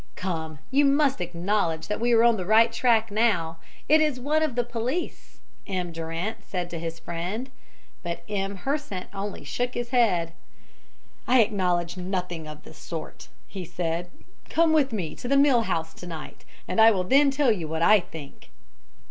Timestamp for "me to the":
14.91-15.37